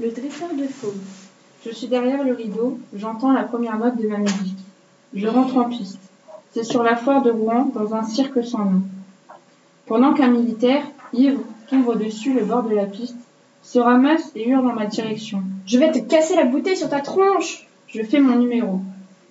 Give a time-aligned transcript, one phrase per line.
[0.00, 0.94] Le dresseur de fauves.
[1.66, 4.58] Je suis derrière le rideau, j'entends la première note de ma musique.
[5.12, 5.98] Je rentre en piste.
[6.52, 8.82] C'est sur la foire de Rouen, dans un cirque sans nom.
[9.86, 13.16] Pendant qu'un militaire, ivre, tombe au-dessus le bord de la piste,
[13.62, 15.42] se ramasse et hurle en ma direction.
[15.66, 18.80] Je vais te casser la bouteille sur ta tronche Je fais mon numéro.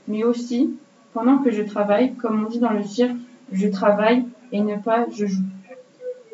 [0.10, 0.76] Mais aussi,
[1.14, 3.16] pendant que je travaille, comme on dit dans le cirque,
[3.54, 5.44] je travaille et ne pas je joue.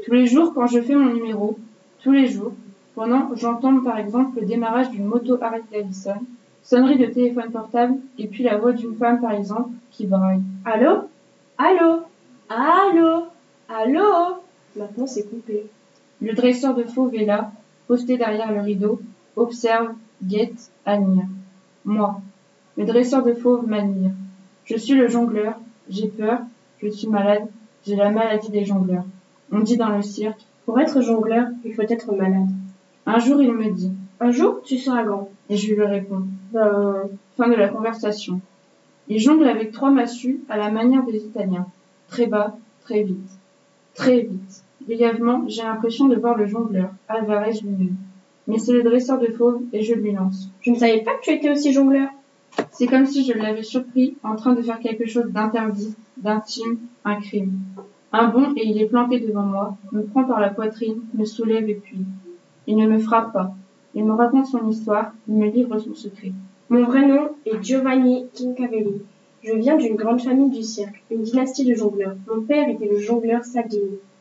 [0.05, 1.59] Tous les jours, quand je fais mon numéro,
[2.01, 2.53] tous les jours,
[2.95, 6.19] pendant, j'entends par exemple le démarrage d'une moto Harley Davidson,
[6.61, 10.41] sonnerie de téléphone portable et puis la voix d'une femme par exemple qui braille.
[10.65, 11.09] Allô?
[11.57, 12.01] Allô?
[12.49, 13.25] Allô?
[13.67, 14.37] Allô?
[14.75, 15.65] Maintenant c'est coupé.
[16.21, 17.51] Le dresseur de fauves est là,
[17.87, 19.01] posté derrière le rideau,
[19.35, 21.25] observe, guette, admire.
[21.85, 22.21] Moi,
[22.77, 24.11] le dresseur de fauves m'admire.
[24.65, 26.39] Je suis le jongleur, j'ai peur,
[26.81, 27.47] je suis malade,
[27.85, 29.03] j'ai la maladie des jongleurs.
[29.51, 32.47] On dit dans le cirque, Pour être jongleur, il faut être malade.
[33.05, 35.29] Un jour il me dit, Un jour, tu seras grand.
[35.49, 36.23] et je lui réponds.
[36.51, 38.39] Ben, Fin de la conversation.
[39.07, 41.67] Il jongle avec trois massues à la manière des Italiens.
[42.07, 43.29] Très bas, très vite.
[43.95, 44.63] Très vite.
[44.85, 47.95] Brièvement, j'ai l'impression de voir le jongleur, Alvarez lui-même.
[48.47, 50.49] Mais c'est le dresseur de fauves et je lui lance.
[50.61, 52.09] je ne savais pas que tu étais aussi jongleur.
[52.71, 57.19] C'est comme si je l'avais surpris en train de faire quelque chose d'interdit, d'intime, un
[57.19, 57.59] crime.
[58.11, 61.67] Un bond et il est planté devant moi, me prend par la poitrine, me soulève
[61.67, 61.97] et puis.
[62.67, 63.53] Il ne me frappe pas.
[63.95, 66.31] Il me raconte son histoire, il me livre son secret.
[66.69, 69.01] Mon vrai nom est Giovanni Kincavelli.
[69.43, 72.15] Je viens d'une grande famille du cirque, une dynastie de jongleurs.
[72.27, 73.99] Mon père était le jongleur Saghini.